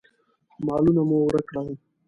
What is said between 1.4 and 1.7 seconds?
کړل.